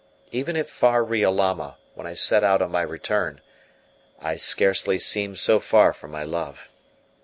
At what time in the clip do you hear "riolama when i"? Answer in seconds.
1.03-2.15